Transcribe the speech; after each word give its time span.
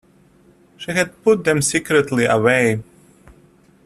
She 0.77 0.93
had 0.93 1.21
put 1.21 1.43
them 1.43 1.61
secretly 1.61 2.25
away. 2.25 2.81